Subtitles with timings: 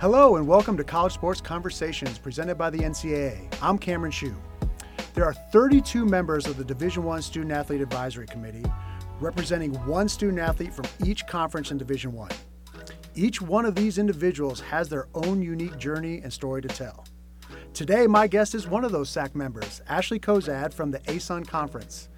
[0.00, 3.52] Hello and welcome to College Sports Conversations presented by the NCAA.
[3.60, 4.34] I'm Cameron Shue.
[5.12, 8.64] There are 32 members of the Division One Student Athlete Advisory Committee,
[9.20, 12.30] representing one student athlete from each conference in Division One.
[13.14, 17.04] Each one of these individuals has their own unique journey and story to tell.
[17.74, 22.08] Today, my guest is one of those SAAC members, Ashley Cozad from the ASUN Conference.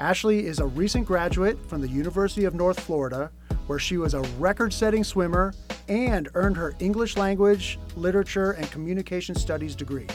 [0.00, 3.30] Ashley is a recent graduate from the University of North Florida,
[3.68, 5.54] where she was a record setting swimmer
[5.90, 10.06] and earned her English language, literature, and communication studies degree.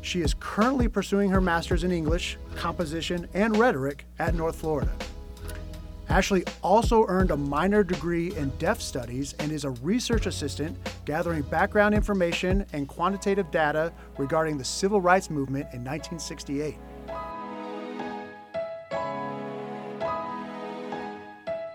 [0.00, 4.90] She is currently pursuing her master's in English, composition, and rhetoric at North Florida.
[6.08, 11.42] Ashley also earned a minor degree in deaf studies and is a research assistant gathering
[11.42, 16.76] background information and quantitative data regarding the civil rights movement in 1968.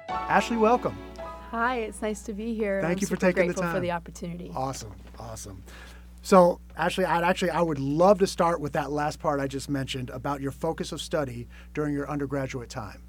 [0.09, 0.97] Ashley, welcome.
[1.51, 2.79] Hi, it's nice to be here.
[2.81, 3.73] Thank I'm you for taking the time.
[3.73, 4.53] for the opportunity.
[4.55, 5.61] Awesome, awesome.
[6.21, 9.69] So, Ashley, I'd actually I would love to start with that last part I just
[9.69, 13.03] mentioned about your focus of study during your undergraduate time.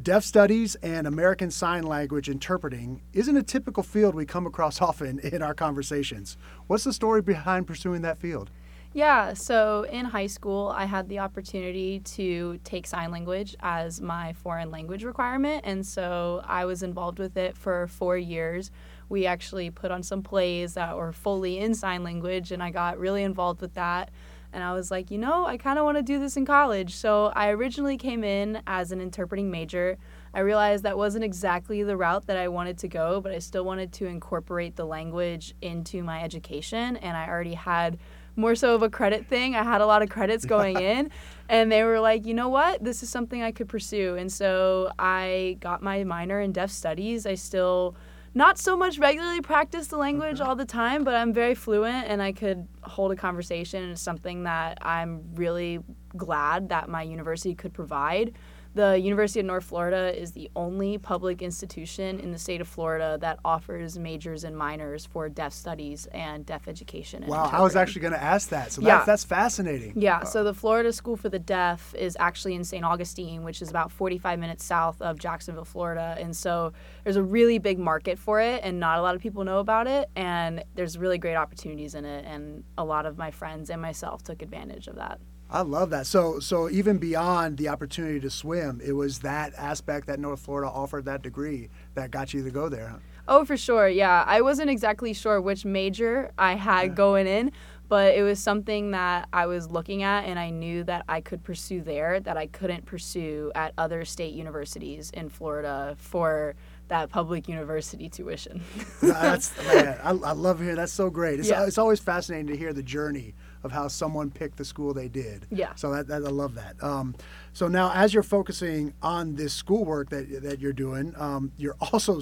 [0.00, 5.18] Deaf studies and American Sign Language interpreting isn't a typical field we come across often
[5.18, 6.36] in our conversations.
[6.68, 8.52] What's the story behind pursuing that field?
[8.92, 14.32] Yeah, so in high school, I had the opportunity to take sign language as my
[14.32, 18.72] foreign language requirement, and so I was involved with it for four years.
[19.08, 22.98] We actually put on some plays that were fully in sign language, and I got
[22.98, 24.10] really involved with that.
[24.52, 26.96] And I was like, you know, I kind of want to do this in college.
[26.96, 29.98] So I originally came in as an interpreting major.
[30.34, 33.64] I realized that wasn't exactly the route that I wanted to go, but I still
[33.64, 36.96] wanted to incorporate the language into my education.
[36.96, 37.98] And I already had
[38.36, 39.54] more so of a credit thing.
[39.54, 41.10] I had a lot of credits going in,
[41.48, 44.16] and they were like, you know what, this is something I could pursue.
[44.16, 47.26] And so I got my minor in deaf studies.
[47.26, 47.96] I still
[48.32, 52.22] not so much regularly practice the language all the time, but I'm very fluent and
[52.22, 53.82] I could hold a conversation.
[53.82, 55.80] And it's something that I'm really
[56.16, 58.34] glad that my university could provide.
[58.80, 63.18] The University of North Florida is the only public institution in the state of Florida
[63.20, 67.22] that offers majors and minors for deaf studies and deaf education.
[67.22, 68.72] And Wow, I was actually going to ask that.
[68.72, 68.94] So Yeah.
[68.94, 69.92] that's, that's fascinating.
[69.96, 72.82] Yeah, so the Florida School for the Deaf is actually in St.
[72.82, 76.16] Augustine, which is about 45 minutes south of Jacksonville, Florida.
[76.18, 76.72] And so
[77.04, 79.88] there's a really big market for it, and not a lot of people know about
[79.88, 80.08] it.
[80.16, 84.22] And there's really great opportunities in it, and a lot of my friends and myself
[84.22, 85.20] took advantage of that.
[85.50, 86.06] I love that.
[86.06, 90.70] So, so even beyond the opportunity to swim, it was that aspect that North Florida
[90.70, 92.88] offered that degree that got you to go there.
[92.88, 92.98] Huh?
[93.26, 93.88] Oh, for sure.
[93.88, 94.24] Yeah.
[94.26, 97.52] I wasn't exactly sure which major I had going in,
[97.88, 101.42] but it was something that I was looking at and I knew that I could
[101.42, 106.54] pursue there that I couldn't pursue at other state universities in Florida for
[106.88, 108.62] that public university tuition.
[109.02, 110.76] That's man, I, I love hearing.
[110.76, 111.40] That's so great.
[111.40, 111.64] It's, Yeah.
[111.66, 115.46] it's always fascinating to hear the journey of how someone picked the school they did.
[115.50, 115.74] Yeah.
[115.74, 116.82] So that, that I love that.
[116.82, 117.14] Um,
[117.52, 122.20] so now, as you're focusing on this schoolwork that that you're doing, um, you're also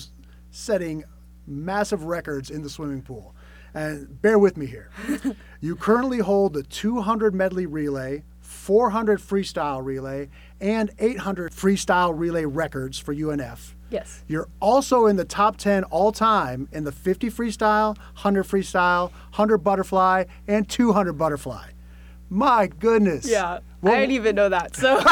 [0.50, 1.04] setting
[1.46, 3.34] massive records in the swimming pool.
[3.74, 4.90] And bear with me here.
[5.60, 12.98] you currently hold the 200 medley relay, 400 freestyle relay, and 800 freestyle relay records
[12.98, 13.74] for UNF.
[13.90, 14.24] Yes.
[14.28, 19.58] You're also in the top 10 all time in the 50 freestyle, 100 freestyle, 100
[19.58, 21.68] butterfly, and 200 butterfly.
[22.30, 23.28] My goodness.
[23.28, 23.60] Yeah.
[23.80, 24.76] Well- I didn't even know that.
[24.76, 24.96] So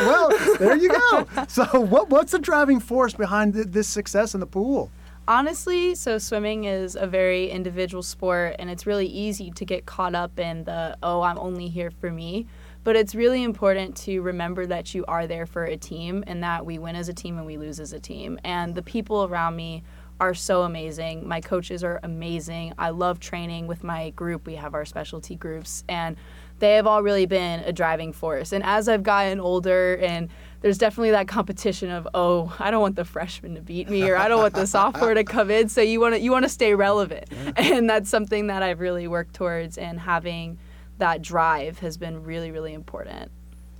[0.00, 1.26] Well, there you go.
[1.48, 4.90] So, what, what's the driving force behind th- this success in the pool?
[5.28, 10.14] Honestly, so swimming is a very individual sport, and it's really easy to get caught
[10.14, 12.46] up in the, oh, I'm only here for me.
[12.82, 16.64] But it's really important to remember that you are there for a team and that
[16.64, 18.38] we win as a team and we lose as a team.
[18.42, 19.82] And the people around me
[20.20, 21.26] are so amazing.
[21.26, 22.74] My coaches are amazing.
[22.78, 24.46] I love training with my group.
[24.46, 26.16] We have our specialty groups, and
[26.58, 28.52] they have all really been a driving force.
[28.52, 30.28] And as I've gotten older, and
[30.60, 34.16] there's definitely that competition of, oh, I don't want the freshman to beat me, or
[34.16, 35.70] I don't want the sophomore to come in.
[35.70, 37.24] So you want to you want to stay relevant,
[37.56, 39.78] and that's something that I've really worked towards.
[39.78, 40.58] And having
[41.00, 43.30] that drive has been really really important.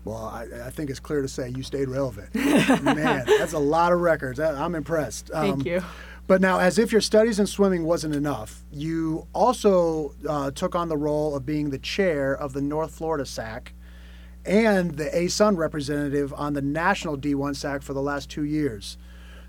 [0.04, 2.34] Well, I, I think it's clear to say you stayed relevant.
[2.34, 4.40] Man, that's a lot of records.
[4.40, 5.30] I, I'm impressed.
[5.32, 5.82] Um, Thank you.
[6.26, 10.88] But now, as if your studies in swimming wasn't enough, you also uh, took on
[10.88, 13.68] the role of being the chair of the North Florida SAAC
[14.44, 18.96] and the ASUN representative on the national D1 SAAC for the last two years.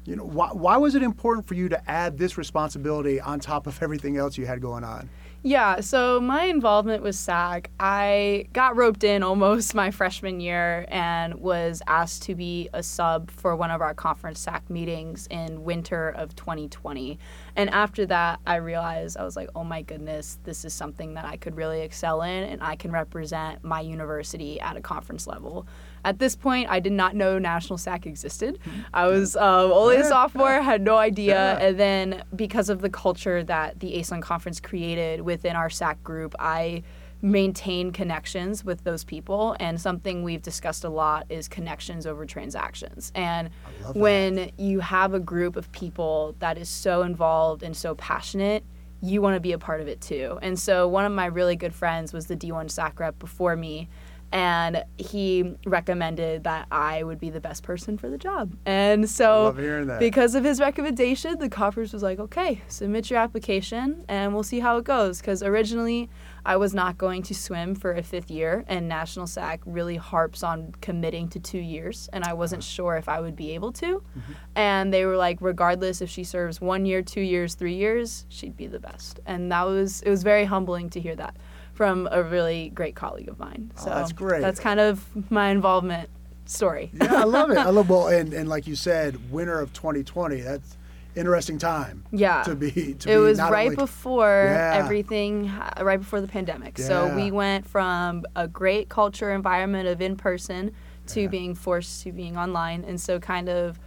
[0.05, 3.67] You know, why, why was it important for you to add this responsibility on top
[3.67, 5.09] of everything else you had going on?
[5.43, 11.33] Yeah, so my involvement with SAAC, I got roped in almost my freshman year and
[11.33, 16.09] was asked to be a sub for one of our conference SAAC meetings in winter
[16.09, 17.17] of 2020.
[17.55, 21.25] And after that, I realized I was like, oh my goodness, this is something that
[21.25, 25.65] I could really excel in and I can represent my university at a conference level.
[26.03, 28.59] At this point, I did not know National SAAC existed.
[28.93, 31.57] I was um, only a sophomore, had no idea.
[31.59, 36.35] And then because of the culture that the ASUN conference created within our SAAC group,
[36.39, 36.83] I
[37.23, 39.55] maintain connections with those people.
[39.59, 43.11] And something we've discussed a lot is connections over transactions.
[43.13, 43.51] And
[43.93, 48.63] when you have a group of people that is so involved and so passionate,
[49.03, 50.37] you want to be a part of it too.
[50.41, 53.89] And so one of my really good friends was the D1 SAAC rep before me
[54.31, 58.55] and he recommended that I would be the best person for the job.
[58.65, 59.53] And so,
[59.99, 64.59] because of his recommendation, the conference was like, okay, submit your application and we'll see
[64.59, 65.19] how it goes.
[65.19, 66.09] Because originally,
[66.45, 70.41] I was not going to swim for a fifth year, and National SAAC really harps
[70.41, 73.97] on committing to two years, and I wasn't sure if I would be able to.
[73.97, 74.33] Mm-hmm.
[74.55, 78.57] And they were like, regardless if she serves one year, two years, three years, she'd
[78.57, 79.19] be the best.
[79.27, 81.35] And that was, it was very humbling to hear that
[81.81, 83.71] from a really great colleague of mine.
[83.75, 84.39] Oh, so oh, that's great.
[84.39, 86.11] That's kind of my involvement
[86.45, 86.91] story.
[86.93, 87.57] yeah, I love it.
[87.57, 90.41] I love well, and and like you said, winter of 2020.
[90.41, 90.77] That's
[91.15, 92.03] interesting time.
[92.11, 92.43] Yeah.
[92.43, 92.69] To be.
[92.69, 93.77] To it be was right only...
[93.77, 94.75] before yeah.
[94.75, 96.77] everything, uh, right before the pandemic.
[96.77, 96.85] Yeah.
[96.85, 100.75] So we went from a great culture environment of in person
[101.07, 101.27] to yeah.
[101.29, 103.79] being forced to being online, and so kind of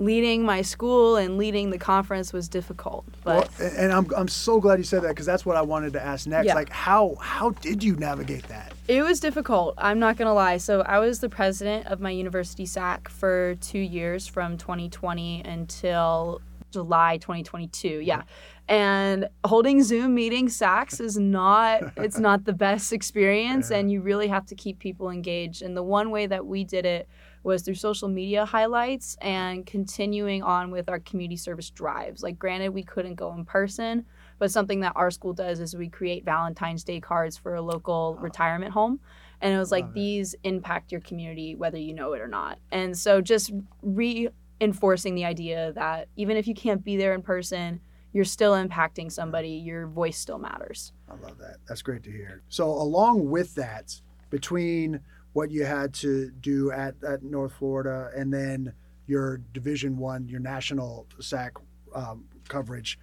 [0.00, 3.04] leading my school and leading the conference was difficult.
[3.22, 5.92] But well, and I'm, I'm so glad you said that because that's what I wanted
[5.92, 6.46] to ask next.
[6.46, 6.54] Yeah.
[6.54, 8.72] Like how how did you navigate that?
[8.88, 9.74] It was difficult.
[9.76, 10.56] I'm not gonna lie.
[10.56, 16.40] So I was the president of my university SAAC for two years from 2020 until
[16.70, 18.00] July 2022.
[18.00, 18.22] Yeah.
[18.68, 23.76] And holding Zoom meeting SACs is not it's not the best experience yeah.
[23.76, 25.60] and you really have to keep people engaged.
[25.60, 27.06] And the one way that we did it
[27.42, 32.22] was through social media highlights and continuing on with our community service drives.
[32.22, 34.04] Like, granted, we couldn't go in person,
[34.38, 38.16] but something that our school does is we create Valentine's Day cards for a local
[38.18, 38.22] oh.
[38.22, 39.00] retirement home.
[39.40, 42.58] And it was like, these impact your community whether you know it or not.
[42.72, 43.50] And so just
[43.82, 47.80] reinforcing the idea that even if you can't be there in person,
[48.12, 50.92] you're still impacting somebody, your voice still matters.
[51.08, 51.56] I love that.
[51.66, 52.42] That's great to hear.
[52.48, 53.98] So, along with that,
[54.30, 55.00] between
[55.32, 58.72] what you had to do at, at North Florida, and then
[59.06, 61.50] your Division One, your national SAAC
[61.94, 62.98] um, coverage.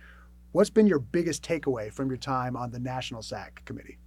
[0.52, 3.98] What's been your biggest takeaway from your time on the national SAAC committee?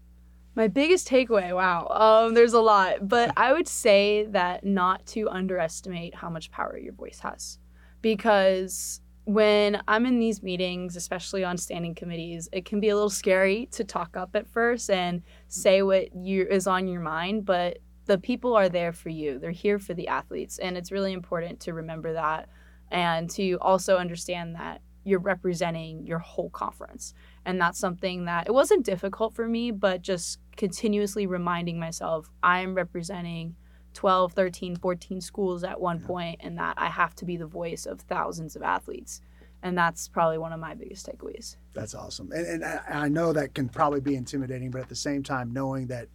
[0.55, 5.29] My biggest takeaway, wow, um, there's a lot, but I would say that not to
[5.29, 7.59] underestimate how much power your voice has,
[8.03, 13.11] because when I'm in these meetings, especially on standing committees, it can be a little
[13.11, 17.79] scary to talk up at first and say what you is on your mind, but
[18.11, 19.39] the people are there for you.
[19.39, 20.59] They're here for the athletes.
[20.59, 22.49] And it's really important to remember that
[22.91, 27.15] and to also understand that you're representing your whole conference.
[27.45, 32.75] And that's something that it wasn't difficult for me, but just continuously reminding myself I'm
[32.75, 33.55] representing
[33.95, 37.87] 12, 13, 14 schools at one point, and that I have to be the voice
[37.87, 39.21] of thousands of athletes.
[39.63, 41.55] And that's probably one of my biggest takeaways.
[41.75, 42.33] That's awesome.
[42.33, 45.87] And, and I know that can probably be intimidating, but at the same time, knowing
[45.89, 46.09] that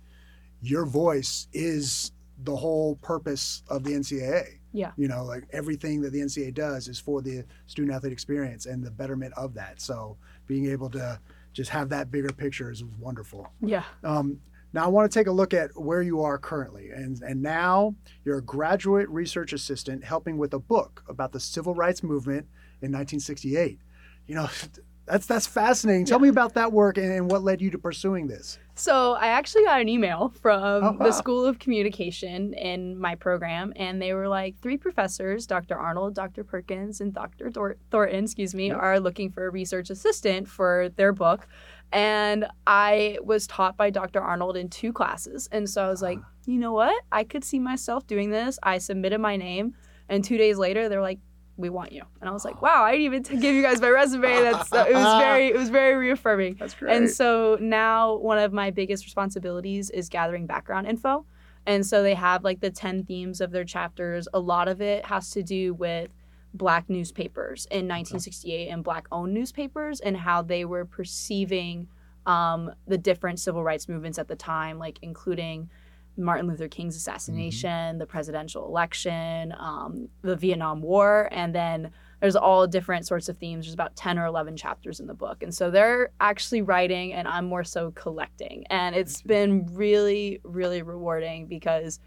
[0.67, 2.11] your voice is
[2.43, 4.59] the whole purpose of the NCAA.
[4.73, 4.91] Yeah.
[4.97, 8.83] You know, like everything that the NCAA does is for the student athlete experience and
[8.83, 9.79] the betterment of that.
[9.79, 10.17] So
[10.47, 11.19] being able to
[11.53, 13.47] just have that bigger picture is wonderful.
[13.61, 13.83] Yeah.
[14.03, 14.39] Um,
[14.73, 17.95] now I want to take a look at where you are currently, and and now
[18.25, 22.45] you're a graduate research assistant helping with a book about the civil rights movement
[22.81, 23.79] in 1968.
[24.27, 24.49] You know,
[25.05, 26.05] that's that's fascinating.
[26.05, 26.23] Tell yeah.
[26.23, 28.57] me about that work and, and what led you to pursuing this.
[28.77, 31.05] So I actually got an email from oh, wow.
[31.05, 35.77] the School of Communication in my program, and they were like, three professors, Dr.
[35.77, 36.43] Arnold, Dr.
[36.43, 37.49] Perkins, and Dr.
[37.49, 41.47] Thor- Thornton, excuse me, are looking for a research assistant for their book.
[41.93, 44.19] And I was taught by Dr.
[44.19, 45.47] Arnold in two classes.
[45.53, 46.27] And so I was like, ah.
[46.45, 47.01] you know what?
[47.13, 48.59] I could see myself doing this.
[48.61, 49.73] I submitted my name,
[50.09, 51.19] and two days later, they're like,
[51.57, 52.03] we want you.
[52.19, 54.41] And I was like, wow, I didn't even t- give you guys my resume.
[54.41, 56.55] That's uh, it was very it was very reaffirming.
[56.59, 56.95] That's great.
[56.95, 61.25] And so now one of my biggest responsibilities is gathering background info.
[61.65, 64.27] And so they have like the 10 themes of their chapters.
[64.33, 66.09] A lot of it has to do with
[66.53, 71.87] black newspapers in 1968 and black owned newspapers and how they were perceiving
[72.25, 75.69] um, the different civil rights movements at the time, like including
[76.17, 77.97] Martin Luther King's assassination, mm-hmm.
[77.97, 81.91] the presidential election, um, the Vietnam War, and then
[82.21, 83.65] there's all different sorts of themes.
[83.65, 85.43] There's about 10 or 11 chapters in the book.
[85.43, 88.65] And so they're actually writing and I'm more so collecting.
[88.69, 91.99] And it's been really, really rewarding because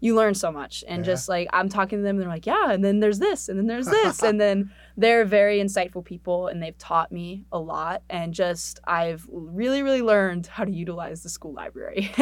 [0.00, 1.12] you learn so much and Yeah.
[1.12, 3.58] just like i'm talking to them and they're like yeah and then there's this and
[3.58, 8.02] then there's this and then they're very insightful people and they've taught me a lot
[8.10, 12.12] and just i've really really learned how to utilize the school library.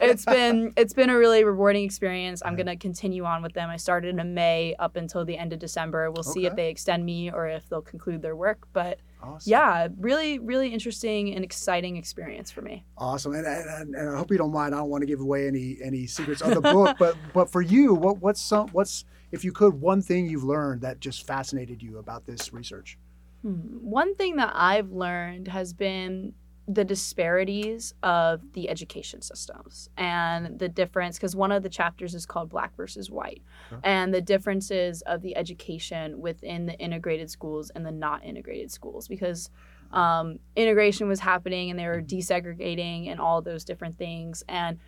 [0.00, 2.42] It's been it's been a really rewarding experience.
[2.44, 3.70] I'm going to continue on with them.
[3.70, 6.10] I started in may up until the end of december.
[6.10, 9.50] We'll see if they extend me or if they'll conclude their work but Awesome.
[9.50, 12.84] yeah really really interesting and exciting experience for me.
[12.98, 14.74] Awesome, and, and, and I hope you don't mind.
[14.74, 17.62] I don't want to give away any any secrets of the book, but but for
[17.62, 21.82] you, what what's some what's if you could one thing you've learned that just fascinated
[21.82, 22.98] you about this research?
[23.42, 23.52] Hmm.
[23.80, 26.34] One thing that I've learned has been
[26.68, 32.24] the disparities of the education systems and the difference because one of the chapters is
[32.24, 33.80] called black versus white Sure.
[33.82, 39.08] and the differences of the education within the integrated schools and the not integrated schools
[39.08, 39.50] because
[39.90, 44.78] um, integration was happening and they were desegregating and all those different things and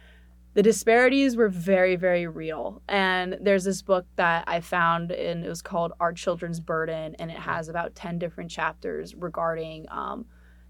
[0.54, 5.49] the disparities were very very real and there's this book that i found and it
[5.49, 10.25] was called our children's burden and it has about 10 different chapters regarding um,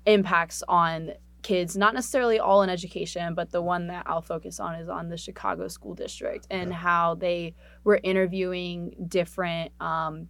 [0.07, 1.13] impacts on
[1.43, 5.11] kids not necessarily all in education but the one that i'll focus on is on
[5.11, 6.77] the chicago school district and Yeah.
[6.77, 10.29] how they were interviewing different um,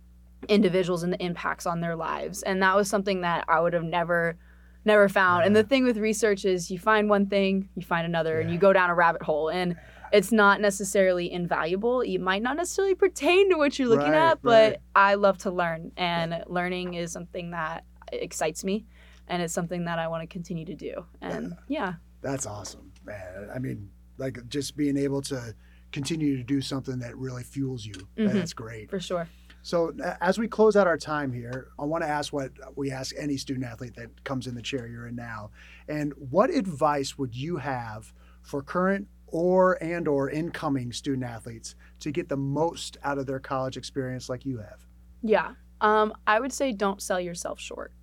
[0.48, 3.84] individuals and the impacts on their lives and that was something that i would have
[3.84, 4.36] never
[4.84, 8.40] never found and the thing with research is you find one thing you find another
[8.40, 9.76] and you go down a rabbit hole and
[10.12, 14.42] it's not necessarily invaluable it might not necessarily pertain to what you're looking Right, at
[14.42, 14.80] but right.
[14.94, 18.84] i love to learn and learning is something that excites me
[19.28, 23.50] and it's something that i want to continue to do and yeah That's awesome, man.
[23.54, 25.54] I mean, like just being able to
[25.92, 27.94] continue to do something that really fuels you.
[28.16, 28.32] Mhm.
[28.32, 28.88] That's great.
[28.90, 29.28] for sure
[29.64, 33.14] So as we close out our time here, I want to ask what we ask
[33.18, 35.52] any student athlete that comes in the chair you're in now.
[35.88, 42.12] And what advice would you have for current or and or incoming student athletes to
[42.12, 44.84] get the most out of their college experience like you have?
[45.22, 45.52] Yeah.
[45.80, 47.94] Um, I would say don't sell yourself short.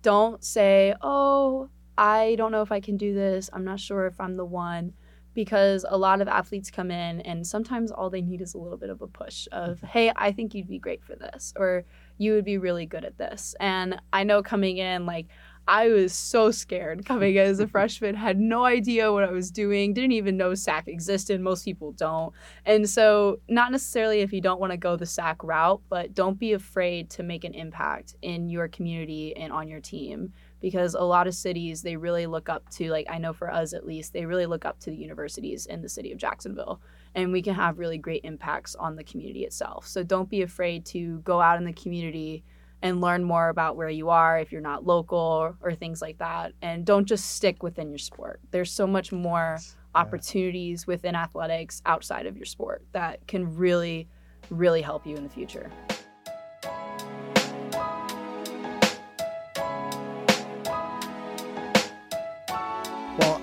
[0.00, 3.50] Don't say, oh, I don't know if I can do this.
[3.52, 4.94] I'm not sure if I'm the one.
[5.34, 8.76] Because a lot of athletes come in and sometimes all they need is a little
[8.76, 9.86] bit of a push of, mm-hmm.
[9.86, 11.84] hey, I think you'd be great for this, or
[12.18, 13.54] you would be really good at this.
[13.60, 15.26] And I know coming in, like,
[15.68, 19.50] I was so scared coming in as a freshman, had no idea what I was
[19.50, 21.40] doing, didn't even know SAAC existed.
[21.40, 22.32] Most people don't.
[22.66, 26.38] And so, not necessarily if you don't want to go the SAAC route, but don't
[26.38, 31.02] be afraid to make an impact in your community and on your team because a
[31.02, 34.12] lot of cities, they really look up to, like, I know for us at least,
[34.14, 36.80] they really look up to the universities in the city of Jacksonville.
[37.14, 39.86] And we can have really great impacts on the community itself.
[39.86, 42.44] So, don't be afraid to go out in the community
[42.80, 46.18] and learn more about where you are if you're not local or, or things like
[46.18, 46.52] that.
[46.62, 48.40] And don't just stick within your sport.
[48.50, 49.58] There's so much more
[49.94, 54.08] opportunities within athletics outside of your sport that can really,
[54.50, 55.70] really help you in the future.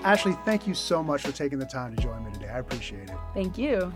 [0.03, 2.49] Ashley, thank you so much for taking the time to join me today.
[2.49, 3.15] I appreciate it.
[3.33, 3.93] Thank you.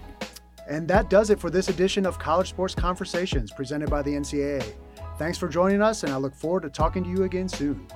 [0.70, 4.74] And that does it for this edition of College Sports Conversations presented by the NCAA.
[5.18, 7.88] Thanks for joining us, and I look forward to talking to you again soon.